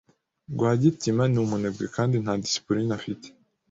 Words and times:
Rwagitima 0.53 1.23
ni 1.27 1.39
umunebwe 1.45 1.85
kandi 1.95 2.15
nta 2.23 2.33
disipulini 2.43 2.91
afite. 2.99 3.27